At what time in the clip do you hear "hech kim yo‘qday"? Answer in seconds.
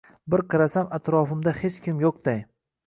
1.61-2.45